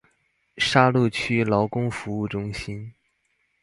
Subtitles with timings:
[0.57, 2.91] 沙鹿區勞工服務中心